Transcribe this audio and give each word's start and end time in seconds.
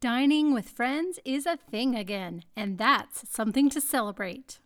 Dining 0.00 0.54
with 0.54 0.70
friends 0.70 1.18
is 1.26 1.44
a 1.44 1.58
thing 1.58 1.94
again, 1.94 2.42
and 2.56 2.78
that's 2.78 3.28
something 3.28 3.68
to 3.68 3.82
celebrate. 3.82 4.58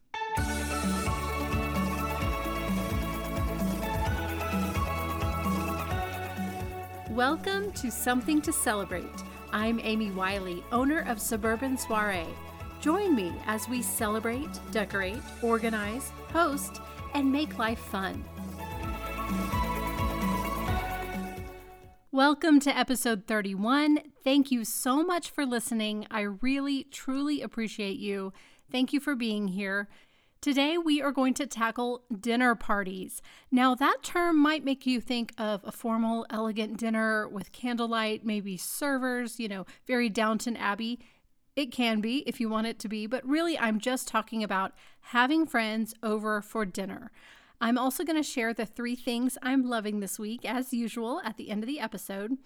Welcome 7.10 7.72
to 7.72 7.90
Something 7.90 8.40
to 8.42 8.52
Celebrate. 8.52 9.24
I'm 9.52 9.80
Amy 9.82 10.12
Wiley, 10.12 10.62
owner 10.71 11.01
of 11.08 11.21
Suburban 11.21 11.76
Soiree. 11.76 12.28
Join 12.80 13.16
me 13.16 13.32
as 13.46 13.69
we 13.69 13.82
celebrate, 13.82 14.60
decorate, 14.71 15.19
organize, 15.42 16.12
host, 16.32 16.80
and 17.12 17.32
make 17.32 17.59
life 17.59 17.80
fun. 17.80 18.24
Welcome 22.15 22.60
to 22.60 22.78
episode 22.78 23.24
31. 23.27 23.98
Thank 24.23 24.52
you 24.52 24.64
so 24.64 25.02
much 25.02 25.30
for 25.30 25.45
listening. 25.45 26.06
I 26.12 26.20
really, 26.20 26.84
truly 26.84 27.42
appreciate 27.42 27.98
you. 27.98 28.32
Thank 28.70 28.92
you 28.92 29.00
for 29.00 29.16
being 29.16 29.48
here. 29.48 29.88
Today, 30.40 30.78
we 30.78 31.02
are 31.02 31.10
going 31.10 31.34
to 31.34 31.46
tackle 31.48 32.04
dinner 32.20 32.54
parties. 32.54 33.20
Now, 33.50 33.74
that 33.74 34.04
term 34.04 34.38
might 34.40 34.64
make 34.64 34.87
you 34.87 35.00
think 35.00 35.32
of 35.38 35.62
a 35.64 35.73
formal, 35.73 36.24
elegant 36.30 36.77
dinner 36.77 37.27
with 37.27 37.50
candlelight, 37.50 38.24
maybe 38.24 38.56
servers, 38.56 39.40
you 39.40 39.48
know, 39.48 39.66
very 39.84 40.09
Downton 40.09 40.56
Abbey. 40.56 41.01
It 41.56 41.73
can 41.73 42.01
be 42.01 42.18
if 42.28 42.38
you 42.38 42.48
want 42.48 42.68
it 42.68 42.78
to 42.78 42.88
be, 42.88 43.09
but 43.09 43.26
really, 43.26 43.59
I'm 43.59 43.80
just 43.80 44.06
talking 44.06 44.45
about 44.45 44.70
having 45.01 45.46
friends 45.46 45.95
over 46.01 46.40
for 46.40 46.65
dinner. 46.65 47.10
I'm 47.64 47.78
also 47.78 48.04
going 48.04 48.23
to 48.23 48.23
share 48.23 48.52
the 48.52 48.66
three 48.66 48.95
things 48.95 49.38
I'm 49.41 49.66
loving 49.66 50.00
this 50.00 50.18
week, 50.18 50.45
as 50.45 50.74
usual, 50.74 51.23
at 51.24 51.38
the 51.38 51.48
end 51.48 51.62
of 51.62 51.66
the 51.66 51.80
episode. 51.80 52.37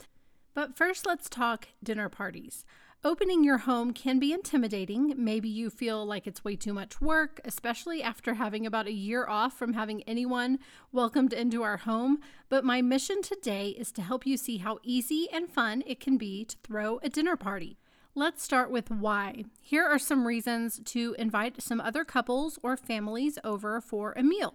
But 0.54 0.76
first, 0.76 1.06
let's 1.06 1.28
talk 1.28 1.66
dinner 1.82 2.08
parties. 2.08 2.64
Opening 3.02 3.42
your 3.42 3.58
home 3.58 3.92
can 3.92 4.20
be 4.20 4.32
intimidating. 4.32 5.14
Maybe 5.16 5.48
you 5.48 5.70
feel 5.70 6.06
like 6.06 6.28
it's 6.28 6.44
way 6.44 6.54
too 6.54 6.72
much 6.72 7.00
work, 7.00 7.40
especially 7.44 8.00
after 8.00 8.34
having 8.34 8.64
about 8.64 8.86
a 8.86 8.92
year 8.92 9.26
off 9.26 9.58
from 9.58 9.72
having 9.72 10.04
anyone 10.04 10.60
welcomed 10.92 11.32
into 11.32 11.64
our 11.64 11.78
home. 11.78 12.20
But 12.48 12.64
my 12.64 12.80
mission 12.80 13.20
today 13.20 13.70
is 13.70 13.90
to 13.92 14.02
help 14.02 14.24
you 14.24 14.36
see 14.36 14.58
how 14.58 14.78
easy 14.84 15.26
and 15.32 15.50
fun 15.50 15.82
it 15.84 15.98
can 15.98 16.16
be 16.16 16.44
to 16.44 16.56
throw 16.62 17.00
a 17.02 17.08
dinner 17.08 17.34
party. 17.34 17.76
Let's 18.14 18.44
start 18.44 18.70
with 18.70 18.88
why. 18.88 19.46
Here 19.60 19.84
are 19.84 19.98
some 19.98 20.28
reasons 20.28 20.80
to 20.84 21.16
invite 21.18 21.60
some 21.60 21.80
other 21.80 22.04
couples 22.04 22.56
or 22.62 22.76
families 22.76 23.36
over 23.42 23.80
for 23.80 24.12
a 24.12 24.22
meal. 24.22 24.54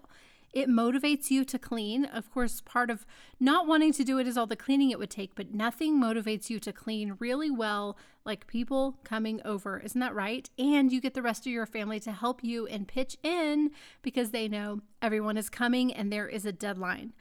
It 0.53 0.69
motivates 0.69 1.31
you 1.31 1.43
to 1.45 1.57
clean. 1.57 2.05
Of 2.05 2.31
course, 2.31 2.61
part 2.61 2.91
of 2.91 3.07
not 3.39 3.67
wanting 3.67 3.91
to 3.93 4.03
do 4.03 4.19
it 4.19 4.27
is 4.27 4.37
all 4.37 4.45
the 4.45 4.55
cleaning 4.55 4.91
it 4.91 4.99
would 4.99 5.09
take, 5.09 5.33
but 5.33 5.53
nothing 5.53 5.99
motivates 5.99 6.49
you 6.51 6.59
to 6.59 6.71
clean 6.71 7.17
really 7.19 7.49
well 7.49 7.97
like 8.23 8.45
people 8.45 8.99
coming 9.03 9.41
over. 9.43 9.79
Isn't 9.79 9.99
that 9.99 10.13
right? 10.13 10.47
And 10.59 10.91
you 10.91 11.01
get 11.01 11.15
the 11.15 11.23
rest 11.23 11.47
of 11.47 11.51
your 11.51 11.65
family 11.65 11.99
to 12.01 12.11
help 12.11 12.43
you 12.43 12.67
and 12.67 12.87
pitch 12.87 13.17
in 13.23 13.71
because 14.03 14.29
they 14.29 14.47
know 14.47 14.81
everyone 15.01 15.37
is 15.37 15.49
coming 15.49 15.91
and 15.91 16.13
there 16.13 16.29
is 16.29 16.45
a 16.45 16.51
deadline. 16.51 17.13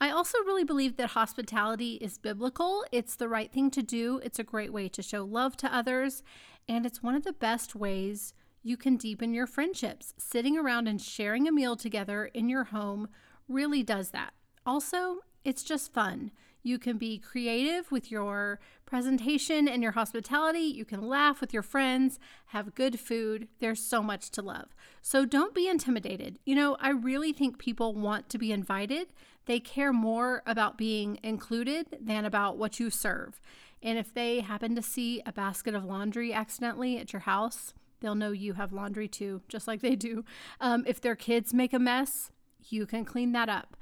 I 0.00 0.10
also 0.10 0.38
really 0.40 0.64
believe 0.64 0.96
that 0.96 1.10
hospitality 1.10 1.94
is 1.94 2.18
biblical. 2.18 2.84
It's 2.92 3.16
the 3.16 3.28
right 3.28 3.50
thing 3.50 3.70
to 3.72 3.82
do. 3.82 4.20
It's 4.22 4.38
a 4.38 4.44
great 4.44 4.72
way 4.72 4.88
to 4.90 5.02
show 5.02 5.24
love 5.24 5.56
to 5.58 5.74
others, 5.74 6.22
and 6.68 6.84
it's 6.84 7.02
one 7.02 7.14
of 7.14 7.24
the 7.24 7.32
best 7.32 7.74
ways 7.74 8.34
you 8.66 8.76
can 8.76 8.96
deepen 8.96 9.32
your 9.32 9.46
friendships. 9.46 10.12
Sitting 10.18 10.58
around 10.58 10.88
and 10.88 11.00
sharing 11.00 11.46
a 11.46 11.52
meal 11.52 11.76
together 11.76 12.24
in 12.34 12.48
your 12.48 12.64
home 12.64 13.08
really 13.48 13.84
does 13.84 14.10
that. 14.10 14.34
Also, 14.66 15.18
it's 15.44 15.62
just 15.62 15.92
fun. 15.92 16.32
You 16.64 16.76
can 16.80 16.98
be 16.98 17.16
creative 17.16 17.92
with 17.92 18.10
your 18.10 18.58
presentation 18.84 19.68
and 19.68 19.84
your 19.84 19.92
hospitality. 19.92 20.62
You 20.62 20.84
can 20.84 21.06
laugh 21.06 21.40
with 21.40 21.54
your 21.54 21.62
friends, 21.62 22.18
have 22.46 22.74
good 22.74 22.98
food. 22.98 23.46
There's 23.60 23.80
so 23.80 24.02
much 24.02 24.30
to 24.30 24.42
love. 24.42 24.74
So 25.00 25.24
don't 25.24 25.54
be 25.54 25.68
intimidated. 25.68 26.40
You 26.44 26.56
know, 26.56 26.76
I 26.80 26.90
really 26.90 27.32
think 27.32 27.60
people 27.60 27.94
want 27.94 28.28
to 28.30 28.38
be 28.38 28.50
invited. 28.50 29.06
They 29.44 29.60
care 29.60 29.92
more 29.92 30.42
about 30.44 30.76
being 30.76 31.20
included 31.22 31.98
than 32.00 32.24
about 32.24 32.58
what 32.58 32.80
you 32.80 32.90
serve. 32.90 33.40
And 33.80 33.96
if 33.96 34.12
they 34.12 34.40
happen 34.40 34.74
to 34.74 34.82
see 34.82 35.22
a 35.24 35.32
basket 35.32 35.76
of 35.76 35.84
laundry 35.84 36.32
accidentally 36.32 36.98
at 36.98 37.12
your 37.12 37.20
house, 37.20 37.72
They'll 38.06 38.14
know 38.14 38.30
you 38.30 38.52
have 38.52 38.72
laundry 38.72 39.08
too, 39.08 39.42
just 39.48 39.66
like 39.66 39.80
they 39.80 39.96
do. 39.96 40.24
Um, 40.60 40.84
if 40.86 41.00
their 41.00 41.16
kids 41.16 41.52
make 41.52 41.72
a 41.72 41.78
mess, 41.80 42.30
you 42.68 42.86
can 42.86 43.04
clean 43.04 43.32
that 43.32 43.48
up. 43.48 43.76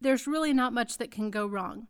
There's 0.00 0.26
really 0.26 0.54
not 0.54 0.72
much 0.72 0.96
that 0.96 1.10
can 1.10 1.30
go 1.30 1.46
wrong. 1.46 1.86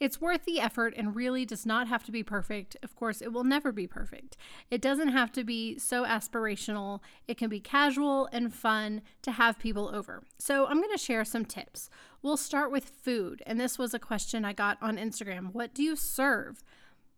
It's 0.00 0.20
worth 0.20 0.44
the 0.44 0.58
effort 0.58 0.92
and 0.96 1.14
really 1.14 1.44
does 1.44 1.64
not 1.64 1.86
have 1.86 2.02
to 2.06 2.10
be 2.10 2.24
perfect. 2.24 2.76
Of 2.82 2.96
course, 2.96 3.22
it 3.22 3.32
will 3.32 3.44
never 3.44 3.70
be 3.70 3.86
perfect. 3.86 4.36
It 4.72 4.82
doesn't 4.82 5.10
have 5.10 5.30
to 5.34 5.44
be 5.44 5.78
so 5.78 6.04
aspirational. 6.04 6.98
It 7.28 7.38
can 7.38 7.48
be 7.48 7.60
casual 7.60 8.28
and 8.32 8.52
fun 8.52 9.00
to 9.22 9.30
have 9.30 9.60
people 9.60 9.94
over. 9.94 10.24
So, 10.40 10.66
I'm 10.66 10.78
going 10.78 10.90
to 10.90 10.98
share 10.98 11.24
some 11.24 11.44
tips. 11.44 11.90
We'll 12.22 12.36
start 12.36 12.72
with 12.72 12.88
food. 12.88 13.40
And 13.46 13.60
this 13.60 13.78
was 13.78 13.94
a 13.94 14.00
question 14.00 14.44
I 14.44 14.52
got 14.52 14.78
on 14.82 14.96
Instagram 14.96 15.52
What 15.52 15.74
do 15.74 15.84
you 15.84 15.94
serve? 15.94 16.64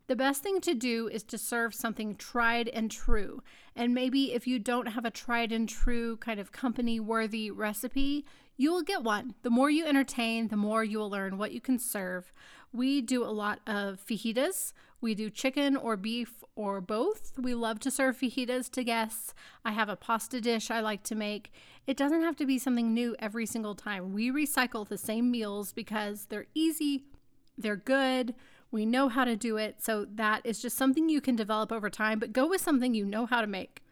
The 0.09 0.17
best 0.17 0.43
thing 0.43 0.61
to 0.61 0.75
do 0.75 1.09
is 1.09 1.25
to 1.25 1.39
serve 1.39 1.75
something 1.75 2.15
tried 2.15 2.69
and 2.69 2.91
true. 2.91 3.43
And 3.75 3.93
maybe 3.93 4.33
if 4.33 4.47
you 4.47 4.61
don't 4.61 4.87
have 4.87 5.05
a 5.05 5.11
tried 5.11 5.51
and 5.51 5.69
true 5.69 6.17
kind 6.19 6.39
of 6.39 6.53
company 6.53 7.01
worthy 7.01 7.51
recipe, 7.51 8.25
you 8.57 8.73
will 8.73 8.83
get 8.83 9.03
one. 9.03 9.35
The 9.43 9.51
more 9.51 9.69
you 9.69 9.85
entertain, 9.85 10.49
the 10.49 10.57
more 10.57 10.85
you 10.85 10.99
will 10.99 11.11
learn 11.11 11.39
what 11.39 11.53
you 11.53 11.61
can 11.61 11.79
serve. 11.81 12.33
We 12.73 13.03
do 13.03 13.25
a 13.25 13.35
lot 13.35 13.61
of 13.67 14.01
fajitas. 14.01 14.73
We 15.01 15.15
do 15.15 15.29
chicken 15.29 15.77
or 15.77 15.97
beef 15.97 16.45
or 16.55 16.81
both. 16.81 17.33
We 17.37 17.55
love 17.55 17.81
to 17.81 17.91
serve 17.91 18.17
fajitas 18.17 18.71
to 18.73 18.85
guests. 18.85 19.35
I 19.65 19.73
have 19.73 19.89
a 19.89 19.97
pasta 19.97 20.41
dish 20.41 20.71
I 20.71 20.81
like 20.81 21.03
to 21.05 21.17
make. 21.17 21.53
It 21.87 21.97
doesn't 21.97 22.23
have 22.23 22.37
to 22.37 22.47
be 22.47 22.59
something 22.59 22.95
new 22.95 23.17
every 23.19 23.45
single 23.45 23.75
time. 23.75 24.13
We 24.13 24.31
recycle 24.31 24.89
the 24.89 24.99
same 24.99 25.31
meals 25.33 25.73
because 25.73 26.27
they're 26.27 26.47
easy, 26.55 27.05
they're 27.59 27.77
good 27.77 28.35
we 28.71 28.85
know 28.85 29.09
how 29.09 29.25
to 29.25 29.37
do 29.37 29.57
it. 29.57 29.83
So 29.83 30.07
that 30.15 30.43
is 30.45 30.61
just 30.61 30.77
something 30.77 31.09
you 31.09 31.21
can 31.21 31.37
develop 31.37 31.73
over 31.73 31.91
time, 31.91 32.19
but 32.19 32.33
go 32.33 32.47
with 32.47 32.61
something 32.61 32.95
you 32.95 33.05
know 33.05 33.27
how 33.27 33.41
to 33.41 33.47
make. 33.47 33.83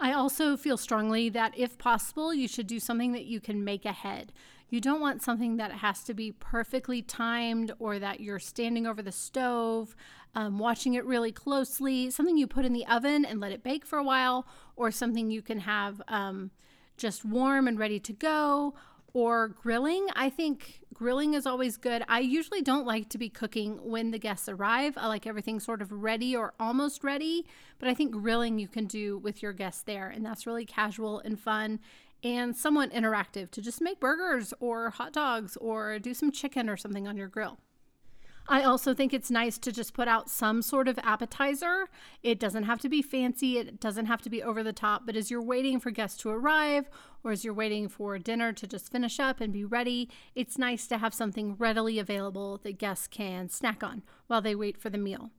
I 0.00 0.12
also 0.12 0.56
feel 0.56 0.76
strongly 0.76 1.28
that 1.30 1.52
if 1.56 1.76
possible, 1.76 2.32
you 2.32 2.46
should 2.46 2.66
do 2.66 2.78
something 2.78 3.12
that 3.12 3.24
you 3.24 3.40
can 3.40 3.64
make 3.64 3.84
ahead. 3.84 4.32
You 4.70 4.80
don't 4.80 5.00
want 5.00 5.22
something 5.22 5.56
that 5.56 5.72
has 5.72 6.04
to 6.04 6.14
be 6.14 6.30
perfectly 6.32 7.02
timed 7.02 7.72
or 7.78 7.98
that 7.98 8.20
you're 8.20 8.38
standing 8.38 8.86
over 8.86 9.02
the 9.02 9.12
stove, 9.12 9.96
um, 10.34 10.58
watching 10.58 10.94
it 10.94 11.04
really 11.06 11.32
closely, 11.32 12.10
something 12.10 12.36
you 12.36 12.46
put 12.46 12.64
in 12.64 12.74
the 12.74 12.86
oven 12.86 13.24
and 13.24 13.40
let 13.40 13.50
it 13.50 13.62
bake 13.62 13.86
for 13.86 13.98
a 13.98 14.04
while, 14.04 14.46
or 14.76 14.90
something 14.90 15.30
you 15.30 15.42
can 15.42 15.60
have 15.60 16.02
um, 16.06 16.50
just 16.96 17.24
warm 17.24 17.66
and 17.66 17.78
ready 17.78 17.98
to 17.98 18.12
go, 18.12 18.74
or 19.14 19.48
grilling. 19.48 20.08
I 20.14 20.30
think 20.30 20.80
grilling 20.92 21.34
is 21.34 21.46
always 21.46 21.76
good. 21.76 22.04
I 22.08 22.20
usually 22.20 22.62
don't 22.62 22.86
like 22.86 23.08
to 23.10 23.18
be 23.18 23.28
cooking 23.28 23.78
when 23.82 24.10
the 24.10 24.18
guests 24.18 24.48
arrive. 24.48 24.94
I 24.96 25.06
like 25.06 25.26
everything 25.26 25.60
sort 25.60 25.80
of 25.82 25.92
ready 25.92 26.36
or 26.36 26.54
almost 26.58 27.04
ready, 27.04 27.46
but 27.78 27.88
I 27.88 27.94
think 27.94 28.12
grilling 28.12 28.58
you 28.58 28.68
can 28.68 28.86
do 28.86 29.18
with 29.18 29.42
your 29.42 29.52
guests 29.52 29.82
there, 29.82 30.08
and 30.08 30.24
that's 30.24 30.46
really 30.46 30.64
casual 30.64 31.20
and 31.20 31.38
fun 31.38 31.80
and 32.24 32.56
somewhat 32.56 32.92
interactive 32.92 33.50
to 33.52 33.62
just 33.62 33.80
make 33.80 34.00
burgers 34.00 34.52
or 34.60 34.90
hot 34.90 35.12
dogs 35.12 35.56
or 35.58 35.98
do 35.98 36.12
some 36.14 36.32
chicken 36.32 36.68
or 36.68 36.76
something 36.76 37.06
on 37.06 37.16
your 37.16 37.28
grill. 37.28 37.58
I 38.50 38.62
also 38.62 38.94
think 38.94 39.12
it's 39.12 39.30
nice 39.30 39.58
to 39.58 39.70
just 39.70 39.92
put 39.92 40.08
out 40.08 40.30
some 40.30 40.62
sort 40.62 40.88
of 40.88 40.98
appetizer. 41.02 41.90
It 42.22 42.40
doesn't 42.40 42.62
have 42.62 42.80
to 42.80 42.88
be 42.88 43.02
fancy, 43.02 43.58
it 43.58 43.78
doesn't 43.78 44.06
have 44.06 44.22
to 44.22 44.30
be 44.30 44.42
over 44.42 44.62
the 44.62 44.72
top, 44.72 45.04
but 45.04 45.16
as 45.16 45.30
you're 45.30 45.42
waiting 45.42 45.78
for 45.78 45.90
guests 45.90 46.18
to 46.22 46.30
arrive 46.30 46.88
or 47.22 47.30
as 47.30 47.44
you're 47.44 47.52
waiting 47.52 47.88
for 47.88 48.18
dinner 48.18 48.54
to 48.54 48.66
just 48.66 48.90
finish 48.90 49.20
up 49.20 49.42
and 49.42 49.52
be 49.52 49.66
ready, 49.66 50.08
it's 50.34 50.56
nice 50.56 50.86
to 50.86 50.96
have 50.96 51.12
something 51.12 51.56
readily 51.58 51.98
available 51.98 52.58
that 52.62 52.78
guests 52.78 53.06
can 53.06 53.50
snack 53.50 53.82
on 53.84 54.02
while 54.28 54.40
they 54.40 54.54
wait 54.54 54.78
for 54.78 54.88
the 54.88 54.96
meal. 54.96 55.30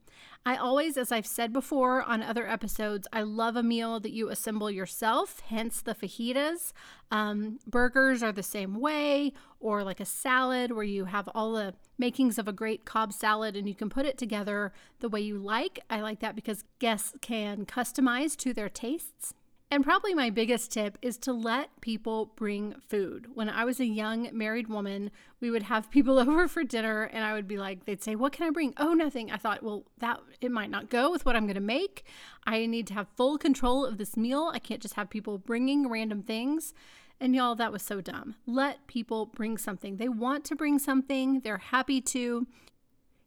I 0.45 0.55
always, 0.55 0.97
as 0.97 1.11
I've 1.11 1.27
said 1.27 1.51
before 1.51 2.01
on 2.03 2.23
other 2.23 2.47
episodes, 2.47 3.07
I 3.11 3.21
love 3.21 3.55
a 3.55 3.63
meal 3.63 3.99
that 3.99 4.11
you 4.11 4.29
assemble 4.29 4.71
yourself, 4.71 5.41
hence 5.41 5.81
the 5.81 5.93
fajitas. 5.93 6.71
Um, 7.11 7.59
burgers 7.67 8.23
are 8.23 8.31
the 8.31 8.43
same 8.43 8.79
way, 8.79 9.33
or 9.59 9.83
like 9.83 9.99
a 9.99 10.05
salad 10.05 10.71
where 10.71 10.83
you 10.83 11.05
have 11.05 11.27
all 11.35 11.53
the 11.53 11.73
makings 11.97 12.37
of 12.37 12.47
a 12.47 12.53
great 12.53 12.85
Cobb 12.85 13.11
salad 13.13 13.55
and 13.55 13.67
you 13.67 13.75
can 13.75 13.89
put 13.89 14.05
it 14.05 14.17
together 14.17 14.71
the 14.99 15.09
way 15.09 15.21
you 15.21 15.37
like. 15.37 15.79
I 15.89 16.01
like 16.01 16.19
that 16.21 16.35
because 16.35 16.63
guests 16.79 17.13
can 17.21 17.65
customize 17.65 18.37
to 18.37 18.53
their 18.53 18.69
tastes. 18.69 19.33
And 19.71 19.83
probably 19.83 20.15
my 20.15 20.31
biggest 20.31 20.71
tip 20.71 20.97
is 20.99 21.17
to 21.19 21.31
let 21.31 21.69
people 21.79 22.31
bring 22.35 22.73
food. 22.87 23.27
When 23.35 23.49
I 23.49 23.65
was 23.65 23.79
a 23.79 23.85
young 23.85 24.27
married 24.33 24.67
woman, 24.67 25.11
we 25.39 25.51
would 25.51 25.63
have 25.63 25.91
people 25.91 26.17
over 26.19 26.47
for 26.47 26.63
dinner 26.63 27.03
and 27.03 27.23
I 27.23 27.33
would 27.33 27.47
be 27.47 27.57
like, 27.57 27.85
they'd 27.85 28.03
say, 28.03 28.15
What 28.15 28.33
can 28.33 28.47
I 28.47 28.49
bring? 28.49 28.73
Oh, 28.77 28.93
nothing. 28.93 29.31
I 29.31 29.37
thought, 29.37 29.61
well, 29.61 29.85
that 29.99 30.19
it 30.41 30.51
might 30.51 30.71
not 30.71 30.89
go 30.89 31.11
with 31.11 31.25
what 31.25 31.35
I'm 31.35 31.45
going 31.45 31.55
to 31.55 31.61
make. 31.61 32.03
I 32.45 32.65
need 32.65 32.87
to 32.87 32.95
have 32.95 33.07
full 33.15 33.37
control 33.37 33.85
of 33.85 33.97
this 33.97 34.17
meal. 34.17 34.49
I 34.53 34.59
can't 34.59 34.81
just 34.81 34.95
have 34.95 35.09
people 35.09 35.37
bringing 35.37 35.87
random 35.87 36.23
things. 36.23 36.73
And 37.21 37.35
y'all, 37.35 37.55
that 37.55 37.71
was 37.71 37.83
so 37.83 38.01
dumb. 38.01 38.35
Let 38.47 38.87
people 38.87 39.25
bring 39.27 39.57
something. 39.57 39.97
They 39.97 40.07
want 40.07 40.45
to 40.45 40.55
bring 40.55 40.79
something, 40.79 41.41
they're 41.41 41.57
happy 41.57 42.01
to. 42.01 42.47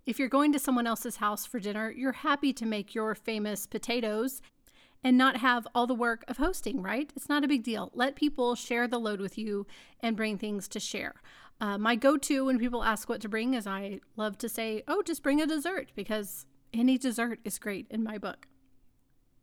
If 0.04 0.18
you're 0.18 0.28
going 0.28 0.52
to 0.52 0.58
someone 0.58 0.88
else's 0.88 1.16
house 1.16 1.46
for 1.46 1.60
dinner, 1.60 1.92
you're 1.92 2.10
happy 2.10 2.52
to 2.54 2.66
make 2.66 2.92
your 2.92 3.14
famous 3.14 3.68
potatoes 3.68 4.42
and 5.04 5.18
not 5.18 5.38
have 5.38 5.66
all 5.74 5.86
the 5.86 5.94
work 5.94 6.24
of 6.28 6.36
hosting, 6.36 6.82
right? 6.82 7.12
It's 7.16 7.28
not 7.28 7.44
a 7.44 7.48
big 7.48 7.62
deal. 7.62 7.90
Let 7.94 8.16
people 8.16 8.54
share 8.54 8.86
the 8.86 9.00
load 9.00 9.20
with 9.20 9.36
you 9.36 9.66
and 10.00 10.16
bring 10.16 10.38
things 10.38 10.68
to 10.68 10.80
share. 10.80 11.14
Uh, 11.60 11.78
my 11.78 11.96
go 11.96 12.16
to 12.16 12.46
when 12.46 12.58
people 12.58 12.82
ask 12.82 13.08
what 13.08 13.20
to 13.20 13.28
bring 13.28 13.54
is 13.54 13.66
I 13.66 14.00
love 14.16 14.38
to 14.38 14.48
say, 14.48 14.82
oh, 14.88 15.02
just 15.02 15.22
bring 15.22 15.40
a 15.40 15.46
dessert 15.46 15.92
because 15.94 16.46
any 16.72 16.98
dessert 16.98 17.40
is 17.44 17.58
great 17.58 17.86
in 17.90 18.02
my 18.02 18.18
book. 18.18 18.46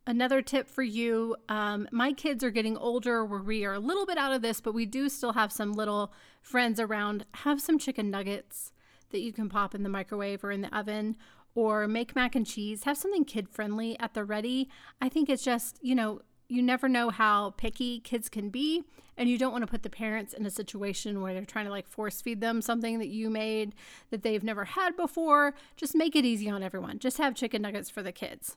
Another 0.06 0.42
tip 0.42 0.68
for 0.68 0.82
you 0.82 1.36
um, 1.48 1.86
my 1.92 2.12
kids 2.12 2.42
are 2.42 2.50
getting 2.50 2.76
older 2.76 3.24
where 3.24 3.42
we 3.42 3.64
are 3.64 3.74
a 3.74 3.78
little 3.78 4.06
bit 4.06 4.18
out 4.18 4.32
of 4.32 4.42
this, 4.42 4.60
but 4.60 4.74
we 4.74 4.86
do 4.86 5.08
still 5.08 5.34
have 5.34 5.52
some 5.52 5.72
little 5.72 6.12
friends 6.42 6.80
around. 6.80 7.24
Have 7.34 7.60
some 7.60 7.78
chicken 7.78 8.10
nuggets 8.10 8.72
that 9.10 9.20
you 9.20 9.32
can 9.32 9.48
pop 9.48 9.74
in 9.74 9.82
the 9.82 9.88
microwave 9.88 10.42
or 10.42 10.50
in 10.50 10.62
the 10.62 10.76
oven 10.76 11.16
or 11.54 11.88
make 11.88 12.14
mac 12.14 12.34
and 12.34 12.46
cheese. 12.46 12.84
Have 12.84 12.96
something 12.96 13.24
kid 13.24 13.48
friendly 13.48 13.98
at 13.98 14.14
the 14.14 14.24
ready. 14.24 14.68
I 15.00 15.08
think 15.08 15.28
it's 15.28 15.44
just, 15.44 15.78
you 15.82 15.94
know, 15.94 16.20
you 16.50 16.62
never 16.62 16.88
know 16.88 17.10
how 17.10 17.50
picky 17.56 18.00
kids 18.00 18.28
can 18.28 18.50
be 18.50 18.82
and 19.16 19.28
you 19.28 19.38
don't 19.38 19.52
want 19.52 19.62
to 19.62 19.70
put 19.70 19.82
the 19.82 19.90
parents 19.90 20.32
in 20.32 20.44
a 20.44 20.50
situation 20.50 21.20
where 21.20 21.32
they're 21.32 21.44
trying 21.44 21.66
to 21.66 21.70
like 21.70 21.86
force 21.86 22.20
feed 22.20 22.40
them 22.40 22.60
something 22.60 22.98
that 22.98 23.08
you 23.08 23.30
made 23.30 23.74
that 24.10 24.22
they've 24.22 24.42
never 24.42 24.64
had 24.64 24.96
before 24.96 25.54
just 25.76 25.94
make 25.94 26.16
it 26.16 26.24
easy 26.24 26.50
on 26.50 26.62
everyone 26.62 26.98
just 26.98 27.18
have 27.18 27.34
chicken 27.34 27.62
nuggets 27.62 27.88
for 27.88 28.02
the 28.02 28.12
kids 28.12 28.56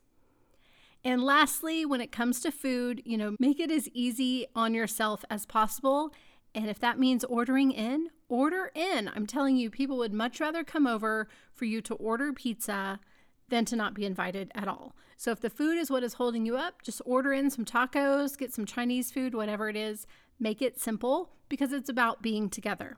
and 1.03 1.23
lastly 1.23 1.85
when 1.85 2.01
it 2.01 2.11
comes 2.11 2.39
to 2.39 2.51
food 2.51 3.01
you 3.05 3.17
know 3.17 3.35
make 3.39 3.59
it 3.59 3.69
as 3.69 3.87
easy 3.89 4.47
on 4.55 4.73
yourself 4.73 5.23
as 5.29 5.45
possible 5.45 6.11
and 6.55 6.69
if 6.69 6.79
that 6.79 6.99
means 6.99 7.23
ordering 7.25 7.71
in 7.71 8.09
order 8.29 8.71
in 8.75 9.09
i'm 9.15 9.25
telling 9.25 9.55
you 9.57 9.69
people 9.69 9.97
would 9.97 10.13
much 10.13 10.39
rather 10.39 10.63
come 10.63 10.87
over 10.87 11.27
for 11.53 11.65
you 11.65 11.81
to 11.81 11.93
order 11.95 12.31
pizza 12.33 12.99
than 13.53 13.65
to 13.65 13.75
not 13.75 13.93
be 13.93 14.05
invited 14.05 14.51
at 14.55 14.67
all. 14.67 14.95
So 15.15 15.31
if 15.31 15.39
the 15.39 15.49
food 15.49 15.77
is 15.77 15.91
what 15.91 16.03
is 16.03 16.15
holding 16.15 16.45
you 16.45 16.57
up, 16.57 16.81
just 16.81 17.01
order 17.05 17.33
in 17.33 17.49
some 17.49 17.65
tacos, 17.65 18.37
get 18.37 18.53
some 18.53 18.65
Chinese 18.65 19.11
food, 19.11 19.35
whatever 19.35 19.69
it 19.69 19.75
is. 19.75 20.07
Make 20.39 20.61
it 20.61 20.79
simple 20.79 21.29
because 21.49 21.71
it's 21.71 21.89
about 21.89 22.23
being 22.23 22.49
together. 22.49 22.97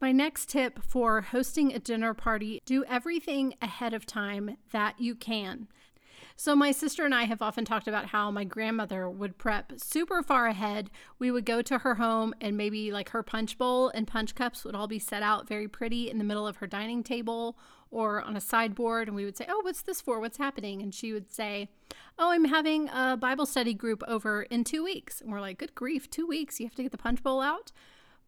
My 0.00 0.12
next 0.12 0.48
tip 0.48 0.82
for 0.82 1.20
hosting 1.20 1.72
a 1.72 1.78
dinner 1.78 2.14
party 2.14 2.60
do 2.64 2.84
everything 2.86 3.54
ahead 3.62 3.94
of 3.94 4.06
time 4.06 4.56
that 4.72 4.98
you 4.98 5.14
can. 5.14 5.68
So, 6.42 6.56
my 6.56 6.72
sister 6.72 7.04
and 7.04 7.14
I 7.14 7.24
have 7.24 7.42
often 7.42 7.66
talked 7.66 7.86
about 7.86 8.06
how 8.06 8.30
my 8.30 8.44
grandmother 8.44 9.10
would 9.10 9.36
prep 9.36 9.74
super 9.76 10.22
far 10.22 10.46
ahead. 10.46 10.88
We 11.18 11.30
would 11.30 11.44
go 11.44 11.60
to 11.60 11.76
her 11.80 11.96
home, 11.96 12.32
and 12.40 12.56
maybe 12.56 12.90
like 12.92 13.10
her 13.10 13.22
punch 13.22 13.58
bowl 13.58 13.90
and 13.90 14.06
punch 14.06 14.34
cups 14.34 14.64
would 14.64 14.74
all 14.74 14.88
be 14.88 14.98
set 14.98 15.22
out 15.22 15.46
very 15.46 15.68
pretty 15.68 16.08
in 16.08 16.16
the 16.16 16.24
middle 16.24 16.46
of 16.46 16.56
her 16.56 16.66
dining 16.66 17.02
table 17.02 17.58
or 17.90 18.22
on 18.22 18.38
a 18.38 18.40
sideboard. 18.40 19.06
And 19.06 19.14
we 19.14 19.26
would 19.26 19.36
say, 19.36 19.44
Oh, 19.50 19.60
what's 19.62 19.82
this 19.82 20.00
for? 20.00 20.18
What's 20.18 20.38
happening? 20.38 20.80
And 20.80 20.94
she 20.94 21.12
would 21.12 21.30
say, 21.30 21.68
Oh, 22.18 22.30
I'm 22.30 22.46
having 22.46 22.88
a 22.88 23.18
Bible 23.18 23.44
study 23.44 23.74
group 23.74 24.02
over 24.08 24.44
in 24.44 24.64
two 24.64 24.82
weeks. 24.82 25.20
And 25.20 25.30
we're 25.30 25.42
like, 25.42 25.58
Good 25.58 25.74
grief, 25.74 26.08
two 26.08 26.26
weeks. 26.26 26.58
You 26.58 26.64
have 26.64 26.74
to 26.76 26.82
get 26.82 26.92
the 26.92 26.96
punch 26.96 27.22
bowl 27.22 27.42
out. 27.42 27.70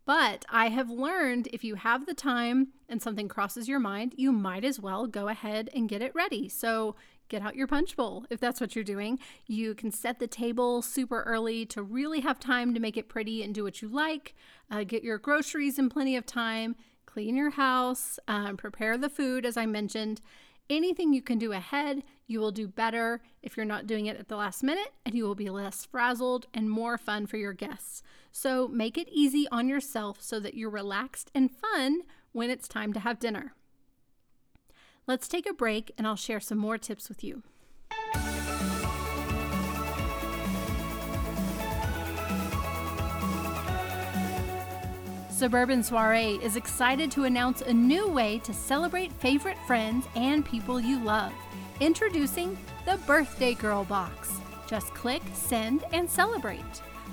But 0.05 0.45
I 0.51 0.69
have 0.69 0.91
learned 0.91 1.49
if 1.53 1.63
you 1.63 1.77
have 1.77 2.07
the 2.07 2.15
time 2.15 2.69
and 2.89 3.01
something 3.01 3.29
crosses 3.29 3.69
your 3.69 3.79
mind, 3.79 4.15
you 4.17 4.33
might 4.33 4.65
as 4.65 4.81
well 4.81 5.07
go 5.07 5.29
ahead 5.29 5.71
and 5.75 5.89
get 5.89 6.03
it 6.03 6.15
ready. 6.15 6.49
So 6.49 6.97
get 7.33 7.43
out 7.43 7.57
your 7.57 7.67
punch 7.67 7.97
bowl 7.97 8.27
if 8.29 8.39
that's 8.39 8.61
what 8.61 8.77
you're 8.77 8.85
doing. 8.85 9.19
You 9.47 9.75
can 9.75 9.91
set 9.91 10.19
the 10.19 10.27
table 10.27 10.83
super 10.83 11.23
early 11.23 11.65
to 11.67 11.83
really 11.83 12.21
have 12.21 12.39
time 12.39 12.75
to 12.75 12.81
make 12.81 12.99
it 12.99 13.09
pretty 13.09 13.43
and 13.43 13.55
do 13.55 13.65
what 13.65 13.81
you 13.81 13.89
like. 13.89 14.35
Uh, 14.71 14.85
get 14.85 15.03
your 15.03 15.19
groceries 15.19 15.79
in 15.79 15.89
plenty 15.89 16.15
of 16.15 16.27
time, 16.27 16.77
clean 17.07 17.35
your 17.35 17.51
house, 17.51 18.19
um, 18.29 18.59
prepare 18.59 18.99
the 18.99 19.09
food, 19.09 19.47
as 19.47 19.57
I 19.57 19.65
mentioned. 19.65 20.21
Anything 20.69 21.15
you 21.15 21.23
can 21.23 21.39
do 21.39 21.53
ahead, 21.53 22.03
you 22.27 22.39
will 22.39 22.53
do 22.53 22.69
better 22.69 23.23
if 23.43 23.57
you're 23.57 23.67
not 23.67 23.87
doing 23.87 24.07
it 24.07 24.19
at 24.19 24.29
the 24.29 24.37
last 24.37 24.63
minute, 24.63 24.93
and 25.05 25.15
you 25.15 25.25
will 25.25 25.35
be 25.35 25.49
less 25.49 25.87
frazzled 25.87 26.47
and 26.53 26.71
more 26.71 26.99
fun 26.99 27.27
for 27.27 27.39
your 27.39 27.55
guests. 27.55 28.03
So 28.31 28.69
make 28.69 28.99
it 28.99 29.09
easy 29.11 29.49
on 29.51 29.69
yourself 29.69 30.19
so 30.21 30.39
that 30.41 30.55
you're 30.55 30.71
relaxed 30.71 31.31
and 31.35 31.51
fun 31.51 32.03
when 32.33 32.51
it's 32.51 32.69
time 32.69 32.93
to 32.93 33.01
have 33.01 33.19
dinner. 33.19 33.55
Let's 35.07 35.27
take 35.27 35.49
a 35.49 35.53
break 35.53 35.93
and 35.99 36.07
I'll 36.07 36.17
share 36.17 36.39
some 36.39 36.59
more 36.59 36.79
tips 36.79 37.09
with 37.09 37.25
you. 37.25 37.43
Suburban 45.29 45.83
Soiree 45.83 46.39
is 46.41 46.55
excited 46.55 47.11
to 47.11 47.25
announce 47.25 47.63
a 47.63 47.73
new 47.73 48.07
way 48.07 48.39
to 48.45 48.55
celebrate 48.55 49.13
favorite 49.15 49.59
friends 49.67 50.07
and 50.15 50.45
people 50.45 50.79
you 50.79 51.01
love. 51.01 51.33
Introducing 51.81 52.57
the 52.87 52.97
Birthday 52.99 53.55
Girl 53.55 53.83
Box. 53.83 54.31
Just 54.69 54.95
click, 54.95 55.23
send, 55.33 55.83
and 55.93 56.09
celebrate. 56.09 56.61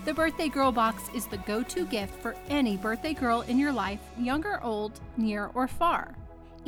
The 0.05 0.13
Birthday 0.13 0.47
Girl 0.47 0.71
Box 0.71 1.09
is 1.15 1.25
the 1.25 1.37
go 1.39 1.63
to 1.63 1.87
gift 1.87 2.21
for 2.21 2.35
any 2.49 2.77
birthday 2.77 3.15
girl 3.15 3.41
in 3.41 3.57
your 3.57 3.73
life, 3.73 3.99
young 4.19 4.45
or 4.45 4.63
old, 4.63 4.99
near 5.17 5.49
or 5.55 5.67
far. 5.67 6.13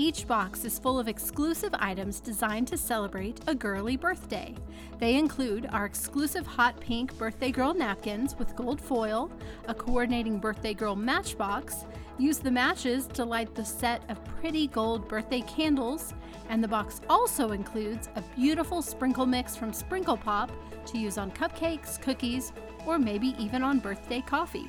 Each 0.02 0.28
box 0.28 0.66
is 0.66 0.80
full 0.80 0.98
of 0.98 1.08
exclusive 1.08 1.76
items 1.78 2.20
designed 2.20 2.68
to 2.70 2.76
celebrate 2.76 3.40
a 3.46 3.54
girly 3.54 3.98
birthday. 3.98 4.56
They 4.98 5.14
include 5.14 5.70
our 5.72 5.86
exclusive 5.86 6.48
hot 6.48 6.80
pink 6.80 7.16
birthday 7.20 7.52
girl 7.52 7.76
napkins 7.76 8.36
with 8.40 8.56
gold 8.56 8.82
foil, 8.82 9.32
a 9.68 9.76
coordinating 9.76 10.40
birthday 10.40 10.74
girl 10.74 10.96
matchbox, 10.96 11.86
use 12.18 12.40
the 12.40 12.50
matches 12.50 13.06
to 13.14 13.24
light 13.24 13.54
the 13.54 13.64
set 13.64 14.02
of 14.10 14.26
pretty 14.40 14.66
gold 14.66 15.08
birthday 15.08 15.42
candles, 15.42 16.16
and 16.50 16.64
the 16.64 16.68
box 16.68 17.02
also 17.08 17.52
includes 17.52 18.10
a 18.16 18.24
beautiful 18.36 18.82
sprinkle 18.82 19.28
mix 19.28 19.56
from 19.56 19.72
Sprinkle 19.72 20.18
Pop 20.18 20.52
to 20.88 20.98
use 20.98 21.20
on 21.20 21.30
cupcakes, 21.30 22.02
cookies, 22.02 22.54
or 22.88 22.98
maybe 22.98 23.36
even 23.38 23.62
on 23.62 23.78
birthday 23.78 24.22
coffee. 24.22 24.68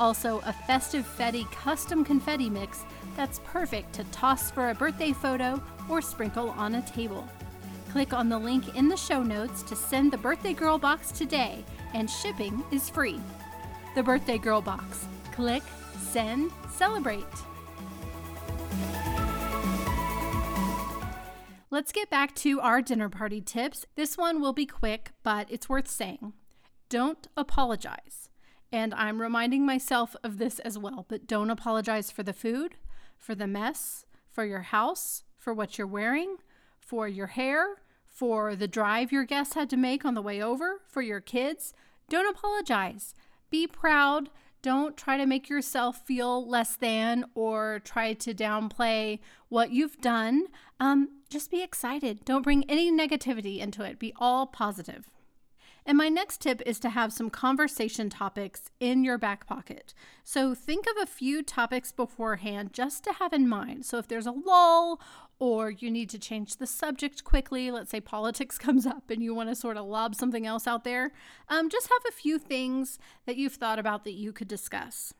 Also, 0.00 0.38
a 0.46 0.52
festive 0.52 1.06
Fetty 1.06 1.48
custom 1.52 2.02
confetti 2.02 2.48
mix 2.48 2.84
that's 3.16 3.40
perfect 3.44 3.92
to 3.92 4.04
toss 4.04 4.50
for 4.50 4.70
a 4.70 4.74
birthday 4.74 5.12
photo 5.12 5.62
or 5.90 6.00
sprinkle 6.00 6.50
on 6.50 6.76
a 6.76 6.82
table. 6.82 7.28
Click 7.90 8.14
on 8.14 8.30
the 8.30 8.38
link 8.38 8.74
in 8.74 8.88
the 8.88 8.96
show 8.96 9.22
notes 9.22 9.62
to 9.64 9.76
send 9.76 10.10
the 10.10 10.16
Birthday 10.16 10.54
Girl 10.54 10.78
box 10.78 11.12
today, 11.12 11.62
and 11.92 12.08
shipping 12.08 12.64
is 12.72 12.88
free. 12.88 13.20
The 13.94 14.02
Birthday 14.02 14.38
Girl 14.38 14.62
box. 14.62 15.06
Click, 15.32 15.62
send, 15.98 16.50
celebrate. 16.72 17.24
Let's 21.70 21.92
get 21.92 22.08
back 22.08 22.34
to 22.36 22.58
our 22.62 22.80
dinner 22.80 23.10
party 23.10 23.42
tips. 23.42 23.84
This 23.96 24.16
one 24.16 24.40
will 24.40 24.54
be 24.54 24.66
quick, 24.66 25.10
but 25.22 25.46
it's 25.50 25.68
worth 25.68 25.88
saying. 25.88 26.32
Don't 26.88 27.28
apologize. 27.36 28.29
And 28.72 28.94
I'm 28.94 29.20
reminding 29.20 29.66
myself 29.66 30.14
of 30.22 30.38
this 30.38 30.58
as 30.60 30.78
well, 30.78 31.04
but 31.08 31.26
don't 31.26 31.50
apologize 31.50 32.10
for 32.10 32.22
the 32.22 32.32
food, 32.32 32.76
for 33.18 33.34
the 33.34 33.48
mess, 33.48 34.06
for 34.30 34.44
your 34.44 34.62
house, 34.62 35.24
for 35.36 35.52
what 35.52 35.76
you're 35.76 35.86
wearing, 35.86 36.36
for 36.78 37.08
your 37.08 37.28
hair, 37.28 37.82
for 38.06 38.54
the 38.54 38.68
drive 38.68 39.10
your 39.10 39.24
guests 39.24 39.54
had 39.54 39.70
to 39.70 39.76
make 39.76 40.04
on 40.04 40.14
the 40.14 40.22
way 40.22 40.42
over, 40.42 40.80
for 40.86 41.02
your 41.02 41.20
kids. 41.20 41.72
Don't 42.08 42.28
apologize. 42.28 43.14
Be 43.50 43.66
proud. 43.66 44.30
Don't 44.62 44.96
try 44.96 45.16
to 45.16 45.26
make 45.26 45.48
yourself 45.48 46.04
feel 46.04 46.46
less 46.46 46.76
than 46.76 47.24
or 47.34 47.80
try 47.82 48.12
to 48.12 48.34
downplay 48.34 49.18
what 49.48 49.70
you've 49.70 50.00
done. 50.00 50.46
Um, 50.78 51.08
just 51.30 51.50
be 51.50 51.62
excited. 51.62 52.24
Don't 52.24 52.42
bring 52.42 52.68
any 52.68 52.92
negativity 52.92 53.58
into 53.58 53.82
it. 53.82 53.98
Be 53.98 54.12
all 54.16 54.46
positive. 54.46 55.08
And 55.86 55.96
my 55.96 56.08
next 56.08 56.40
tip 56.40 56.62
is 56.66 56.78
to 56.80 56.90
have 56.90 57.12
some 57.12 57.30
conversation 57.30 58.10
topics 58.10 58.70
in 58.80 59.04
your 59.04 59.18
back 59.18 59.46
pocket. 59.46 59.94
So 60.24 60.54
think 60.54 60.86
of 60.86 61.02
a 61.02 61.06
few 61.06 61.42
topics 61.42 61.92
beforehand 61.92 62.72
just 62.72 63.04
to 63.04 63.12
have 63.14 63.32
in 63.32 63.48
mind. 63.48 63.86
So 63.86 63.98
if 63.98 64.08
there's 64.08 64.26
a 64.26 64.32
lull 64.32 65.00
or 65.38 65.70
you 65.70 65.90
need 65.90 66.10
to 66.10 66.18
change 66.18 66.56
the 66.56 66.66
subject 66.66 67.24
quickly, 67.24 67.70
let's 67.70 67.90
say 67.90 68.00
politics 68.00 68.58
comes 68.58 68.86
up 68.86 69.10
and 69.10 69.22
you 69.22 69.34
want 69.34 69.48
to 69.48 69.54
sort 69.54 69.76
of 69.76 69.86
lob 69.86 70.14
something 70.14 70.46
else 70.46 70.66
out 70.66 70.84
there, 70.84 71.12
um, 71.48 71.68
just 71.68 71.88
have 71.88 72.02
a 72.08 72.12
few 72.12 72.38
things 72.38 72.98
that 73.26 73.36
you've 73.36 73.54
thought 73.54 73.78
about 73.78 74.04
that 74.04 74.12
you 74.12 74.32
could 74.32 74.48
discuss. 74.48 75.14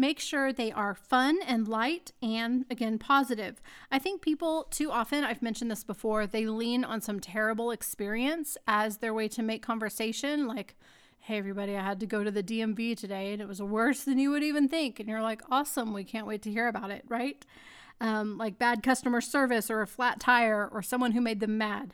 Make 0.00 0.18
sure 0.18 0.50
they 0.50 0.72
are 0.72 0.94
fun 0.94 1.40
and 1.46 1.68
light 1.68 2.12
and, 2.22 2.64
again, 2.70 2.98
positive. 2.98 3.60
I 3.92 3.98
think 3.98 4.22
people 4.22 4.66
too 4.70 4.90
often, 4.90 5.24
I've 5.24 5.42
mentioned 5.42 5.70
this 5.70 5.84
before, 5.84 6.26
they 6.26 6.46
lean 6.46 6.84
on 6.84 7.02
some 7.02 7.20
terrible 7.20 7.70
experience 7.70 8.56
as 8.66 8.96
their 8.96 9.12
way 9.12 9.28
to 9.28 9.42
make 9.42 9.60
conversation. 9.60 10.46
Like, 10.46 10.74
hey, 11.18 11.36
everybody, 11.36 11.76
I 11.76 11.82
had 11.82 12.00
to 12.00 12.06
go 12.06 12.24
to 12.24 12.30
the 12.30 12.42
DMV 12.42 12.96
today 12.96 13.34
and 13.34 13.42
it 13.42 13.46
was 13.46 13.60
worse 13.60 14.04
than 14.04 14.18
you 14.18 14.30
would 14.30 14.42
even 14.42 14.70
think. 14.70 15.00
And 15.00 15.06
you're 15.06 15.20
like, 15.20 15.42
awesome, 15.50 15.92
we 15.92 16.02
can't 16.02 16.26
wait 16.26 16.40
to 16.44 16.50
hear 16.50 16.66
about 16.66 16.90
it, 16.90 17.04
right? 17.06 17.44
Um, 18.00 18.38
like 18.38 18.58
bad 18.58 18.82
customer 18.82 19.20
service 19.20 19.70
or 19.70 19.82
a 19.82 19.86
flat 19.86 20.18
tire 20.18 20.66
or 20.66 20.80
someone 20.80 21.12
who 21.12 21.20
made 21.20 21.40
them 21.40 21.58
mad. 21.58 21.92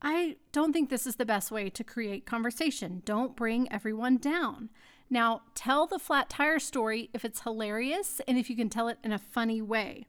I 0.00 0.36
don't 0.52 0.72
think 0.72 0.90
this 0.90 1.08
is 1.08 1.16
the 1.16 1.26
best 1.26 1.50
way 1.50 1.70
to 1.70 1.82
create 1.82 2.24
conversation. 2.24 3.02
Don't 3.04 3.34
bring 3.34 3.66
everyone 3.72 4.18
down. 4.18 4.70
Now, 5.08 5.42
tell 5.54 5.86
the 5.86 5.98
flat 5.98 6.28
tire 6.28 6.58
story 6.58 7.10
if 7.12 7.24
it's 7.24 7.42
hilarious 7.42 8.20
and 8.26 8.36
if 8.36 8.50
you 8.50 8.56
can 8.56 8.68
tell 8.68 8.88
it 8.88 8.98
in 9.04 9.12
a 9.12 9.18
funny 9.18 9.62
way. 9.62 10.06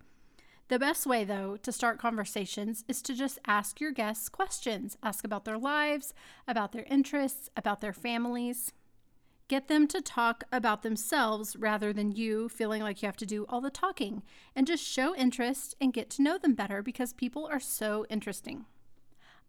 The 0.70 0.80
best 0.80 1.06
way, 1.06 1.24
though, 1.24 1.56
to 1.58 1.72
start 1.72 2.00
conversations 2.00 2.84
is 2.88 3.02
to 3.04 3.14
just 3.14 3.40
ask 3.46 3.80
your 3.80 3.92
guests 3.92 4.28
questions. 4.28 4.98
Ask 5.02 5.24
about 5.24 5.46
their 5.46 5.58
lives, 5.58 6.14
about 6.48 6.74
their 6.74 6.84
interests, 6.90 7.50
about 7.56 7.80
their 7.80 7.94
families. 7.94 8.74
Get 9.48 9.70
them 9.70 9.88
to 9.88 10.02
talk 10.02 10.44
about 10.52 10.82
themselves 10.82 11.56
rather 11.56 11.94
than 11.94 12.12
you 12.12 12.50
feeling 12.50 12.82
like 12.82 13.02
you 13.02 13.06
have 13.06 13.16
to 13.18 13.26
do 13.26 13.46
all 13.48 13.62
the 13.62 13.70
talking. 13.70 14.24
And 14.56 14.68
just 14.68 14.84
show 14.84 15.16
interest 15.16 15.76
and 15.80 15.94
get 15.94 16.10
to 16.12 16.22
know 16.22 16.38
them 16.38 16.54
better 16.54 16.82
because 16.82 17.14
people 17.14 17.46
are 17.46 17.62
so 17.62 18.06
interesting. 18.10 18.66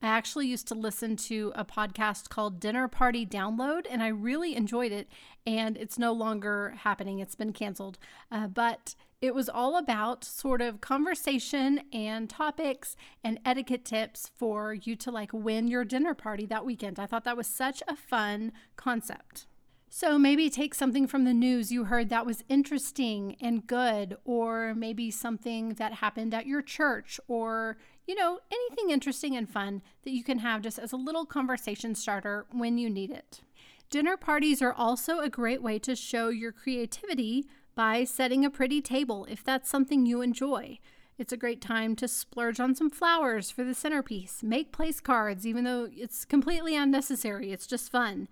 I 0.00 0.06
actually 0.06 0.46
used 0.46 0.68
to 0.68 0.74
listen 0.74 1.16
to 1.16 1.52
a 1.56 1.64
podcast 1.64 2.28
called 2.28 2.60
Dinner 2.60 2.86
Party 2.86 3.26
Download, 3.26 3.84
and 3.90 4.02
I 4.02 4.08
really 4.08 4.54
enjoyed 4.54 4.92
it. 4.92 5.08
And 5.46 5.76
it's 5.76 5.98
no 5.98 6.12
longer 6.12 6.74
happening, 6.78 7.18
it's 7.18 7.34
been 7.34 7.52
canceled. 7.52 7.98
Uh, 8.30 8.46
but 8.46 8.94
it 9.20 9.34
was 9.34 9.48
all 9.48 9.76
about 9.76 10.22
sort 10.24 10.60
of 10.60 10.80
conversation 10.80 11.82
and 11.92 12.30
topics 12.30 12.94
and 13.24 13.40
etiquette 13.44 13.84
tips 13.84 14.30
for 14.36 14.74
you 14.74 14.94
to 14.94 15.10
like 15.10 15.32
win 15.32 15.66
your 15.66 15.84
dinner 15.84 16.14
party 16.14 16.46
that 16.46 16.64
weekend. 16.64 17.00
I 17.00 17.06
thought 17.06 17.24
that 17.24 17.36
was 17.36 17.48
such 17.48 17.82
a 17.88 17.96
fun 17.96 18.52
concept. 18.76 19.46
So 19.90 20.18
maybe 20.18 20.50
take 20.50 20.74
something 20.74 21.06
from 21.06 21.24
the 21.24 21.32
news 21.32 21.72
you 21.72 21.84
heard 21.84 22.10
that 22.10 22.26
was 22.26 22.44
interesting 22.48 23.36
and 23.40 23.66
good, 23.66 24.18
or 24.24 24.74
maybe 24.74 25.10
something 25.10 25.70
that 25.74 25.94
happened 25.94 26.34
at 26.34 26.46
your 26.46 26.60
church, 26.60 27.18
or, 27.26 27.78
you 28.08 28.14
know, 28.14 28.40
anything 28.50 28.90
interesting 28.90 29.36
and 29.36 29.48
fun 29.48 29.82
that 30.02 30.12
you 30.12 30.24
can 30.24 30.38
have 30.38 30.62
just 30.62 30.78
as 30.78 30.92
a 30.92 30.96
little 30.96 31.26
conversation 31.26 31.94
starter 31.94 32.46
when 32.50 32.78
you 32.78 32.88
need 32.88 33.10
it. 33.10 33.42
Dinner 33.90 34.16
parties 34.16 34.62
are 34.62 34.72
also 34.72 35.20
a 35.20 35.28
great 35.28 35.62
way 35.62 35.78
to 35.80 35.94
show 35.94 36.30
your 36.30 36.50
creativity 36.50 37.46
by 37.74 38.04
setting 38.04 38.46
a 38.46 38.50
pretty 38.50 38.80
table 38.80 39.26
if 39.30 39.44
that's 39.44 39.68
something 39.68 40.06
you 40.06 40.22
enjoy. 40.22 40.78
It's 41.18 41.34
a 41.34 41.36
great 41.36 41.60
time 41.60 41.94
to 41.96 42.08
splurge 42.08 42.60
on 42.60 42.74
some 42.74 42.88
flowers 42.88 43.50
for 43.50 43.62
the 43.62 43.74
centerpiece, 43.74 44.42
make 44.42 44.72
place 44.72 45.00
cards, 45.00 45.46
even 45.46 45.64
though 45.64 45.88
it's 45.94 46.24
completely 46.24 46.76
unnecessary. 46.76 47.52
It's 47.52 47.66
just 47.66 47.92
fun. 47.92 48.28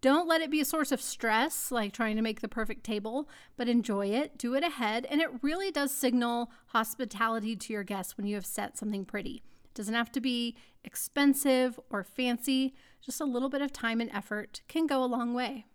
Don't 0.00 0.28
let 0.28 0.42
it 0.42 0.50
be 0.50 0.60
a 0.60 0.64
source 0.64 0.92
of 0.92 1.00
stress, 1.00 1.72
like 1.72 1.92
trying 1.92 2.16
to 2.16 2.22
make 2.22 2.40
the 2.40 2.48
perfect 2.48 2.84
table, 2.84 3.28
but 3.56 3.68
enjoy 3.68 4.08
it, 4.08 4.36
do 4.38 4.54
it 4.54 4.62
ahead, 4.62 5.06
and 5.10 5.20
it 5.20 5.42
really 5.42 5.70
does 5.70 5.90
signal 5.90 6.50
hospitality 6.66 7.56
to 7.56 7.72
your 7.72 7.82
guests 7.82 8.16
when 8.16 8.26
you 8.26 8.34
have 8.34 8.46
set 8.46 8.76
something 8.76 9.04
pretty. 9.04 9.42
It 9.64 9.74
doesn't 9.74 9.94
have 9.94 10.12
to 10.12 10.20
be 10.20 10.54
expensive 10.84 11.80
or 11.90 12.04
fancy, 12.04 12.74
just 13.00 13.20
a 13.20 13.24
little 13.24 13.48
bit 13.48 13.62
of 13.62 13.72
time 13.72 14.00
and 14.00 14.10
effort 14.12 14.60
can 14.68 14.86
go 14.86 15.02
a 15.02 15.06
long 15.06 15.32
way. 15.32 15.66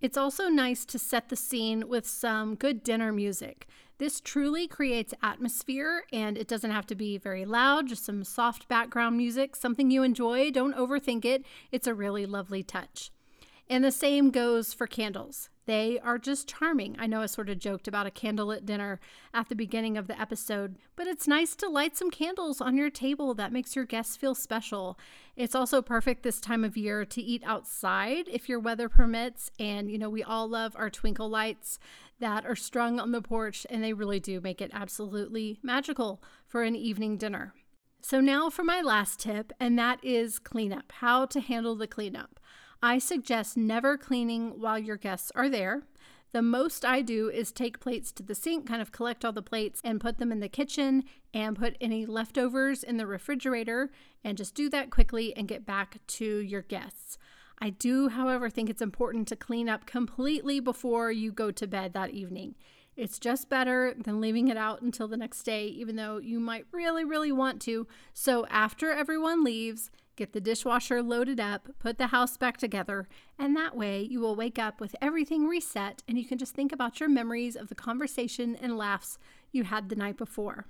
It's 0.00 0.16
also 0.16 0.48
nice 0.48 0.84
to 0.86 0.98
set 0.98 1.28
the 1.28 1.36
scene 1.36 1.88
with 1.88 2.06
some 2.06 2.54
good 2.54 2.84
dinner 2.84 3.12
music. 3.12 3.66
This 3.98 4.20
truly 4.20 4.68
creates 4.68 5.12
atmosphere 5.24 6.04
and 6.12 6.38
it 6.38 6.46
doesn't 6.46 6.70
have 6.70 6.86
to 6.86 6.94
be 6.94 7.18
very 7.18 7.44
loud, 7.44 7.88
just 7.88 8.04
some 8.04 8.22
soft 8.22 8.68
background 8.68 9.16
music, 9.16 9.56
something 9.56 9.90
you 9.90 10.04
enjoy. 10.04 10.52
Don't 10.52 10.76
overthink 10.76 11.24
it. 11.24 11.44
It's 11.72 11.88
a 11.88 11.94
really 11.94 12.26
lovely 12.26 12.62
touch. 12.62 13.10
And 13.70 13.84
the 13.84 13.92
same 13.92 14.30
goes 14.30 14.72
for 14.72 14.86
candles. 14.86 15.50
They 15.66 15.98
are 16.00 16.16
just 16.16 16.48
charming. 16.48 16.96
I 16.98 17.06
know 17.06 17.20
I 17.20 17.26
sort 17.26 17.50
of 17.50 17.58
joked 17.58 17.86
about 17.86 18.06
a 18.06 18.10
candlelit 18.10 18.64
dinner 18.64 18.98
at 19.34 19.50
the 19.50 19.54
beginning 19.54 19.98
of 19.98 20.06
the 20.06 20.18
episode, 20.18 20.76
but 20.96 21.06
it's 21.06 21.28
nice 21.28 21.54
to 21.56 21.68
light 21.68 21.94
some 21.94 22.10
candles 22.10 22.62
on 22.62 22.78
your 22.78 22.88
table 22.88 23.34
that 23.34 23.52
makes 23.52 23.76
your 23.76 23.84
guests 23.84 24.16
feel 24.16 24.34
special. 24.34 24.98
It's 25.36 25.54
also 25.54 25.82
perfect 25.82 26.22
this 26.22 26.40
time 26.40 26.64
of 26.64 26.78
year 26.78 27.04
to 27.04 27.20
eat 27.20 27.42
outside 27.44 28.28
if 28.28 28.48
your 28.48 28.58
weather 28.58 28.88
permits. 28.88 29.50
And, 29.60 29.90
you 29.90 29.98
know, 29.98 30.08
we 30.08 30.22
all 30.22 30.48
love 30.48 30.74
our 30.74 30.88
twinkle 30.88 31.28
lights 31.28 31.78
that 32.18 32.46
are 32.46 32.56
strung 32.56 32.98
on 32.98 33.12
the 33.12 33.20
porch, 33.20 33.66
and 33.68 33.84
they 33.84 33.92
really 33.92 34.20
do 34.20 34.40
make 34.40 34.62
it 34.62 34.70
absolutely 34.72 35.58
magical 35.62 36.22
for 36.46 36.62
an 36.62 36.74
evening 36.74 37.18
dinner. 37.18 37.52
So, 38.00 38.20
now 38.20 38.48
for 38.48 38.64
my 38.64 38.80
last 38.80 39.20
tip, 39.20 39.52
and 39.60 39.78
that 39.78 40.02
is 40.02 40.38
cleanup 40.38 40.92
how 40.92 41.26
to 41.26 41.40
handle 41.40 41.76
the 41.76 41.86
cleanup. 41.86 42.40
I 42.82 42.98
suggest 42.98 43.56
never 43.56 43.96
cleaning 43.96 44.60
while 44.60 44.78
your 44.78 44.96
guests 44.96 45.32
are 45.34 45.48
there. 45.48 45.82
The 46.32 46.42
most 46.42 46.84
I 46.84 47.00
do 47.00 47.30
is 47.30 47.50
take 47.50 47.80
plates 47.80 48.12
to 48.12 48.22
the 48.22 48.34
sink, 48.34 48.68
kind 48.68 48.82
of 48.82 48.92
collect 48.92 49.24
all 49.24 49.32
the 49.32 49.42
plates 49.42 49.80
and 49.82 50.00
put 50.00 50.18
them 50.18 50.30
in 50.30 50.40
the 50.40 50.48
kitchen 50.48 51.04
and 51.32 51.58
put 51.58 51.76
any 51.80 52.06
leftovers 52.06 52.84
in 52.84 52.98
the 52.98 53.06
refrigerator 53.06 53.90
and 54.22 54.36
just 54.36 54.54
do 54.54 54.68
that 54.68 54.90
quickly 54.90 55.34
and 55.36 55.48
get 55.48 55.66
back 55.66 55.98
to 56.06 56.38
your 56.38 56.62
guests. 56.62 57.18
I 57.60 57.70
do, 57.70 58.10
however, 58.10 58.50
think 58.50 58.70
it's 58.70 58.82
important 58.82 59.26
to 59.28 59.36
clean 59.36 59.68
up 59.68 59.86
completely 59.86 60.60
before 60.60 61.10
you 61.10 61.32
go 61.32 61.50
to 61.50 61.66
bed 61.66 61.94
that 61.94 62.10
evening. 62.10 62.54
It's 62.94 63.18
just 63.18 63.48
better 63.48 63.94
than 63.96 64.20
leaving 64.20 64.48
it 64.48 64.56
out 64.56 64.82
until 64.82 65.08
the 65.08 65.16
next 65.16 65.42
day, 65.44 65.66
even 65.66 65.96
though 65.96 66.18
you 66.18 66.38
might 66.38 66.66
really, 66.72 67.04
really 67.04 67.32
want 67.32 67.60
to. 67.62 67.86
So, 68.12 68.44
after 68.46 68.92
everyone 68.92 69.42
leaves, 69.42 69.90
Get 70.18 70.32
the 70.32 70.40
dishwasher 70.40 71.00
loaded 71.00 71.38
up, 71.38 71.68
put 71.78 71.96
the 71.96 72.08
house 72.08 72.36
back 72.36 72.56
together, 72.56 73.06
and 73.38 73.56
that 73.56 73.76
way 73.76 74.02
you 74.02 74.18
will 74.18 74.34
wake 74.34 74.58
up 74.58 74.80
with 74.80 74.96
everything 75.00 75.46
reset 75.46 76.02
and 76.08 76.18
you 76.18 76.26
can 76.26 76.38
just 76.38 76.56
think 76.56 76.72
about 76.72 76.98
your 76.98 77.08
memories 77.08 77.54
of 77.54 77.68
the 77.68 77.76
conversation 77.76 78.56
and 78.56 78.76
laughs 78.76 79.16
you 79.52 79.62
had 79.62 79.88
the 79.88 79.94
night 79.94 80.16
before. 80.16 80.66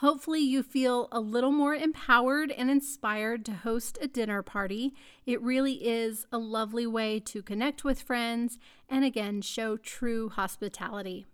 Hopefully, 0.00 0.40
you 0.40 0.62
feel 0.62 1.08
a 1.10 1.18
little 1.18 1.50
more 1.50 1.74
empowered 1.74 2.50
and 2.50 2.70
inspired 2.70 3.42
to 3.46 3.54
host 3.54 3.96
a 4.02 4.06
dinner 4.06 4.42
party. 4.42 4.92
It 5.24 5.40
really 5.40 5.88
is 5.88 6.26
a 6.30 6.36
lovely 6.36 6.86
way 6.86 7.20
to 7.20 7.42
connect 7.42 7.84
with 7.84 8.02
friends 8.02 8.58
and 8.86 9.02
again 9.02 9.40
show 9.40 9.78
true 9.78 10.28
hospitality. 10.28 11.24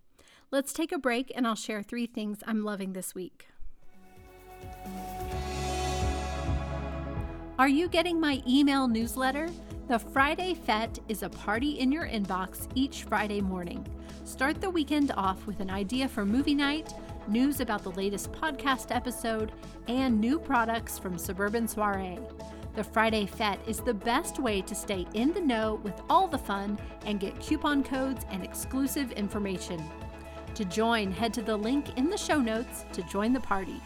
Let's 0.53 0.73
take 0.73 0.93
a 0.93 0.99
break 0.99 1.33
and 1.35 1.49
I'll 1.49 1.57
share 1.57 1.83
three 1.83 2.07
things 2.07 2.45
I'm 2.47 2.63
loving 2.63 2.93
this 2.93 3.13
week. 3.13 3.49
Are 7.57 7.69
you 7.69 7.87
getting 7.87 8.19
my 8.19 8.43
email 8.49 8.89
newsletter? 8.89 9.49
The 9.87 10.01
Friday 10.01 10.55
Fete 10.55 10.99
is 11.09 11.23
a 11.23 11.29
party 11.29 11.79
in 11.79 11.93
your 11.93 12.05
inbox 12.05 12.67
each 12.75 13.05
Friday 13.05 13.41
morning. 13.41 13.87
Start 14.25 14.61
the 14.61 14.69
weekend 14.69 15.13
off 15.17 15.47
with 15.47 15.61
an 15.61 15.71
idea 15.71 16.09
for 16.09 16.27
movie 16.27 16.57
night, 16.57 16.93
news 17.29 17.61
about 17.61 17.85
the 17.85 17.93
latest 17.93 18.33
podcast 18.33 18.93
episode, 18.93 19.53
and 19.87 20.21
new 20.21 20.41
products 20.41 20.99
from 20.99 21.17
Suburban 21.17 21.69
Soiree. 21.69 22.19
The 22.75 22.83
Friday 22.83 23.25
Fete 23.25 23.61
is 23.69 23.79
the 23.79 23.95
best 23.95 24.41
way 24.41 24.61
to 24.63 24.75
stay 24.75 25.07
in 25.15 25.33
the 25.33 25.41
know 25.41 25.79
with 25.85 26.03
all 26.11 26.27
the 26.27 26.37
fun 26.37 26.77
and 27.07 27.21
get 27.21 27.39
coupon 27.39 27.85
codes 27.85 28.27
and 28.31 28.43
exclusive 28.43 29.13
information. 29.13 29.81
To 30.57 30.65
join, 30.65 31.13
head 31.13 31.33
to 31.35 31.43
the 31.43 31.57
link 31.57 31.97
in 31.97 32.11
the 32.11 32.19
show 32.19 32.41
notes 32.41 32.85
to 32.95 33.03
join 33.05 33.33
the 33.33 33.39
party. 33.39 33.81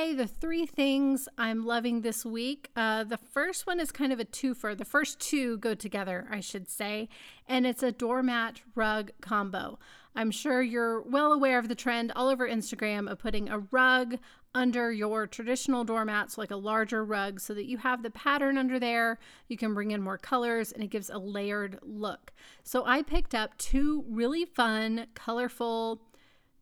Okay, 0.00 0.14
the 0.14 0.26
three 0.26 0.64
things 0.64 1.28
I'm 1.36 1.66
loving 1.66 2.00
this 2.00 2.24
week. 2.24 2.70
Uh, 2.74 3.04
the 3.04 3.18
first 3.18 3.66
one 3.66 3.78
is 3.78 3.92
kind 3.92 4.14
of 4.14 4.18
a 4.18 4.24
twofer. 4.24 4.76
The 4.76 4.86
first 4.86 5.20
two 5.20 5.58
go 5.58 5.74
together, 5.74 6.26
I 6.30 6.40
should 6.40 6.70
say, 6.70 7.10
and 7.46 7.66
it's 7.66 7.82
a 7.82 7.92
doormat 7.92 8.62
rug 8.74 9.10
combo. 9.20 9.78
I'm 10.16 10.30
sure 10.30 10.62
you're 10.62 11.02
well 11.02 11.34
aware 11.34 11.58
of 11.58 11.68
the 11.68 11.74
trend 11.74 12.12
all 12.16 12.28
over 12.28 12.48
Instagram 12.48 13.10
of 13.10 13.18
putting 13.18 13.50
a 13.50 13.58
rug 13.70 14.16
under 14.54 14.90
your 14.90 15.26
traditional 15.26 15.84
doormats, 15.84 16.38
like 16.38 16.50
a 16.50 16.56
larger 16.56 17.04
rug, 17.04 17.38
so 17.38 17.52
that 17.52 17.66
you 17.66 17.76
have 17.76 18.02
the 18.02 18.10
pattern 18.10 18.56
under 18.56 18.78
there. 18.78 19.18
You 19.48 19.58
can 19.58 19.74
bring 19.74 19.90
in 19.90 20.00
more 20.00 20.18
colors 20.18 20.72
and 20.72 20.82
it 20.82 20.88
gives 20.88 21.10
a 21.10 21.18
layered 21.18 21.78
look. 21.82 22.32
So 22.62 22.86
I 22.86 23.02
picked 23.02 23.34
up 23.34 23.58
two 23.58 24.06
really 24.08 24.46
fun, 24.46 25.08
colorful, 25.14 26.00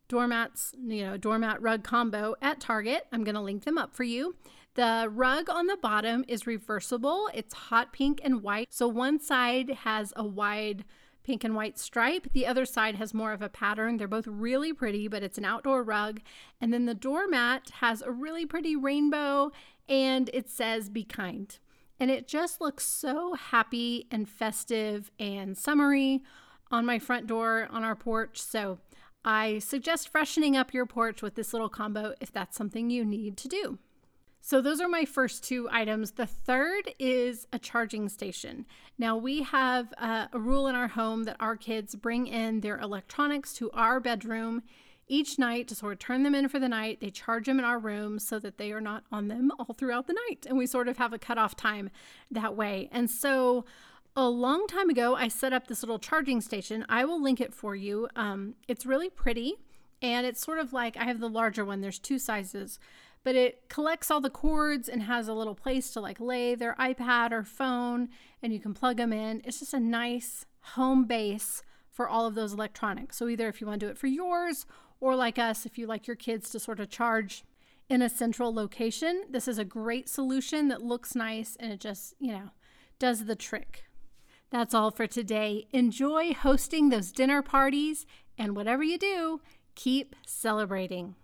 doormats, 0.09 0.73
you 0.85 1.05
know, 1.05 1.15
doormat 1.15 1.61
rug 1.61 1.83
combo 1.83 2.35
at 2.41 2.59
Target. 2.59 3.07
I'm 3.13 3.23
going 3.23 3.35
to 3.35 3.41
link 3.41 3.63
them 3.63 3.77
up 3.77 3.95
for 3.95 4.03
you. 4.03 4.35
The 4.75 5.07
rug 5.09 5.49
on 5.49 5.67
the 5.67 5.77
bottom 5.77 6.25
is 6.27 6.45
reversible. 6.45 7.29
It's 7.33 7.53
hot 7.53 7.93
pink 7.93 8.19
and 8.23 8.43
white. 8.43 8.67
So 8.71 8.87
one 8.87 9.19
side 9.19 9.69
has 9.83 10.11
a 10.15 10.25
wide 10.25 10.83
pink 11.23 11.43
and 11.43 11.55
white 11.55 11.77
stripe. 11.77 12.27
The 12.33 12.47
other 12.47 12.65
side 12.65 12.95
has 12.95 13.13
more 13.13 13.31
of 13.31 13.41
a 13.41 13.49
pattern. 13.49 13.97
They're 13.97 14.07
both 14.07 14.27
really 14.27 14.73
pretty, 14.73 15.07
but 15.07 15.23
it's 15.23 15.37
an 15.37 15.45
outdoor 15.45 15.83
rug. 15.83 16.21
And 16.59 16.73
then 16.73 16.85
the 16.85 16.93
doormat 16.93 17.69
has 17.81 18.01
a 18.01 18.11
really 18.11 18.45
pretty 18.45 18.75
rainbow 18.75 19.51
and 19.87 20.29
it 20.33 20.49
says 20.49 20.89
be 20.89 21.03
kind. 21.03 21.57
And 21.99 22.09
it 22.09 22.27
just 22.27 22.61
looks 22.61 22.85
so 22.85 23.33
happy 23.33 24.07
and 24.09 24.29
festive 24.29 25.11
and 25.19 25.57
summery 25.57 26.23
on 26.71 26.85
my 26.85 26.99
front 26.99 27.27
door 27.27 27.67
on 27.71 27.83
our 27.83 27.95
porch. 27.95 28.41
So 28.41 28.79
I 29.23 29.59
suggest 29.59 30.09
freshening 30.09 30.55
up 30.55 30.73
your 30.73 30.85
porch 30.85 31.21
with 31.21 31.35
this 31.35 31.53
little 31.53 31.69
combo 31.69 32.13
if 32.21 32.31
that's 32.31 32.57
something 32.57 32.89
you 32.89 33.03
need 33.03 33.37
to 33.37 33.47
do. 33.47 33.79
So, 34.41 34.61
those 34.61 34.79
are 34.79 34.87
my 34.87 35.03
first 35.03 35.43
two 35.43 35.67
items. 35.69 36.11
The 36.11 36.25
third 36.25 36.93
is 36.97 37.45
a 37.51 37.59
charging 37.59 38.07
station. 38.07 38.65
Now, 38.97 39.17
we 39.17 39.43
have 39.43 39.93
uh, 39.97 40.27
a 40.31 40.39
rule 40.39 40.67
in 40.67 40.75
our 40.75 40.87
home 40.87 41.25
that 41.25 41.35
our 41.41 41.57
kids 41.57 41.95
bring 41.95 42.25
in 42.25 42.61
their 42.61 42.79
electronics 42.79 43.53
to 43.55 43.69
our 43.71 43.99
bedroom 43.99 44.63
each 45.09 45.37
night 45.37 45.67
to 45.67 45.75
sort 45.75 45.93
of 45.93 45.99
turn 45.99 46.23
them 46.23 46.35
in 46.35 46.47
for 46.47 46.59
the 46.59 46.69
night. 46.69 47.01
They 47.01 47.09
charge 47.09 47.47
them 47.47 47.59
in 47.59 47.65
our 47.65 47.79
room 47.79 48.17
so 48.19 48.39
that 48.39 48.57
they 48.57 48.71
are 48.71 48.79
not 48.79 49.03
on 49.11 49.27
them 49.27 49.51
all 49.59 49.75
throughout 49.77 50.07
the 50.07 50.15
night. 50.29 50.45
And 50.47 50.57
we 50.57 50.65
sort 50.65 50.87
of 50.87 50.97
have 50.97 51.11
a 51.11 51.19
cutoff 51.19 51.55
time 51.55 51.89
that 52.31 52.55
way. 52.55 52.87
And 52.93 53.09
so, 53.09 53.65
A 54.15 54.27
long 54.27 54.67
time 54.67 54.89
ago, 54.89 55.15
I 55.15 55.27
set 55.27 55.53
up 55.53 55.67
this 55.67 55.81
little 55.81 55.99
charging 55.99 56.41
station. 56.41 56.85
I 56.89 57.05
will 57.05 57.21
link 57.21 57.39
it 57.39 57.53
for 57.53 57.75
you. 57.75 58.09
Um, 58.15 58.55
it's 58.67 58.85
really 58.85 59.09
pretty, 59.09 59.55
and 60.01 60.25
it's 60.25 60.43
sort 60.43 60.59
of 60.59 60.73
like 60.73 60.97
I 60.97 61.05
have 61.05 61.19
the 61.19 61.29
larger 61.29 61.63
one, 61.63 61.81
there's 61.81 61.99
two 61.99 62.19
sizes, 62.19 62.79
but 63.23 63.35
it 63.35 63.69
collects 63.69 64.09
all 64.09 64.19
the 64.19 64.29
cords 64.29 64.89
and 64.89 65.03
has 65.03 65.27
a 65.27 65.33
little 65.33 65.55
place 65.55 65.91
to 65.91 66.01
like 66.01 66.19
lay 66.19 66.55
their 66.55 66.75
iPad 66.79 67.31
or 67.31 67.43
phone, 67.43 68.09
and 68.41 68.51
you 68.51 68.59
can 68.59 68.73
plug 68.73 68.97
them 68.97 69.13
in. 69.13 69.41
It's 69.45 69.59
just 69.59 69.73
a 69.73 69.79
nice 69.79 70.45
home 70.61 71.05
base 71.05 71.63
for 71.91 72.07
all 72.09 72.25
of 72.25 72.35
those 72.35 72.53
electronics. 72.53 73.17
So, 73.17 73.27
either 73.27 73.47
if 73.47 73.61
you 73.61 73.67
want 73.67 73.79
to 73.79 73.85
do 73.85 73.91
it 73.91 73.97
for 73.97 74.07
yours, 74.07 74.65
or 74.99 75.15
like 75.15 75.37
us, 75.37 75.65
if 75.65 75.77
you 75.77 75.87
like 75.87 76.07
your 76.07 76.15
kids 76.15 76.49
to 76.49 76.59
sort 76.59 76.79
of 76.79 76.89
charge 76.89 77.43
in 77.89 78.01
a 78.01 78.09
central 78.09 78.53
location, 78.53 79.23
this 79.29 79.47
is 79.47 79.57
a 79.57 79.65
great 79.65 80.09
solution 80.09 80.67
that 80.69 80.81
looks 80.81 81.15
nice 81.15 81.55
and 81.59 81.71
it 81.71 81.79
just, 81.79 82.15
you 82.19 82.31
know, 82.31 82.49
does 82.99 83.25
the 83.25 83.35
trick. 83.35 83.88
That's 84.51 84.73
all 84.73 84.91
for 84.91 85.05
today. 85.05 85.67
Enjoy 85.71 86.33
hosting 86.33 86.89
those 86.89 87.11
dinner 87.11 87.41
parties, 87.41 88.05
and 88.37 88.55
whatever 88.55 88.83
you 88.83 88.97
do, 88.97 89.41
keep 89.75 90.15
celebrating. 90.25 91.15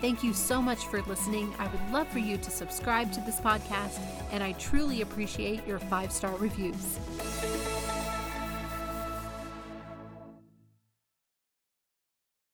Thank 0.00 0.22
you 0.22 0.34
so 0.34 0.60
much 0.60 0.86
for 0.86 1.00
listening. 1.02 1.54
I 1.58 1.68
would 1.68 1.90
love 1.90 2.08
for 2.08 2.18
you 2.18 2.36
to 2.36 2.50
subscribe 2.50 3.12
to 3.12 3.20
this 3.22 3.40
podcast, 3.40 3.98
and 4.30 4.42
I 4.42 4.52
truly 4.52 5.00
appreciate 5.00 5.66
your 5.66 5.78
five 5.78 6.12
star 6.12 6.36
reviews. 6.36 6.98